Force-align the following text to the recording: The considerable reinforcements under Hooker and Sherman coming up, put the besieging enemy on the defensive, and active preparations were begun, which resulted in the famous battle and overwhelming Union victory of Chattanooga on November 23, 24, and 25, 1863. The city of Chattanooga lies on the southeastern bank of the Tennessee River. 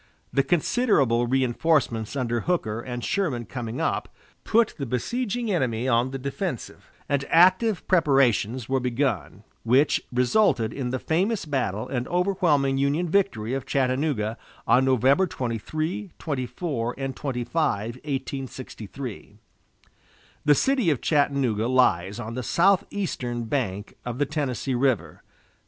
The 0.33 0.41
considerable 0.41 1.27
reinforcements 1.27 2.15
under 2.15 2.39
Hooker 2.39 2.79
and 2.81 3.03
Sherman 3.05 3.45
coming 3.45 3.79
up, 3.79 4.09
put 4.43 4.73
the 4.79 4.87
besieging 4.87 5.51
enemy 5.51 5.87
on 5.87 6.09
the 6.09 6.17
defensive, 6.17 6.89
and 7.07 7.23
active 7.29 7.87
preparations 7.87 8.67
were 8.67 8.79
begun, 8.79 9.43
which 9.61 10.01
resulted 10.11 10.73
in 10.73 10.89
the 10.89 10.97
famous 10.97 11.45
battle 11.45 11.87
and 11.87 12.07
overwhelming 12.07 12.79
Union 12.79 13.09
victory 13.09 13.53
of 13.53 13.67
Chattanooga 13.67 14.39
on 14.65 14.85
November 14.85 15.27
23, 15.27 16.13
24, 16.17 16.95
and 16.97 17.15
25, 17.15 17.95
1863. 17.97 19.37
The 20.43 20.55
city 20.55 20.89
of 20.89 21.01
Chattanooga 21.01 21.67
lies 21.67 22.19
on 22.19 22.33
the 22.33 22.41
southeastern 22.41 23.43
bank 23.43 23.93
of 24.03 24.17
the 24.17 24.25
Tennessee 24.25 24.73
River. 24.73 25.21